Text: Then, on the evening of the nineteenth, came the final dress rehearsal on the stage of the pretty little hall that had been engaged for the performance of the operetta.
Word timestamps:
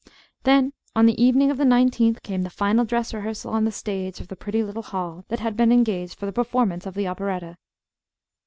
Then, 0.45 0.73
on 0.95 1.05
the 1.05 1.23
evening 1.23 1.51
of 1.51 1.57
the 1.57 1.63
nineteenth, 1.63 2.23
came 2.23 2.41
the 2.41 2.49
final 2.49 2.85
dress 2.85 3.13
rehearsal 3.13 3.51
on 3.51 3.65
the 3.65 3.71
stage 3.71 4.19
of 4.19 4.29
the 4.29 4.35
pretty 4.35 4.63
little 4.63 4.81
hall 4.81 5.25
that 5.27 5.41
had 5.41 5.55
been 5.55 5.71
engaged 5.71 6.17
for 6.17 6.25
the 6.25 6.33
performance 6.33 6.87
of 6.87 6.95
the 6.95 7.07
operetta. 7.07 7.59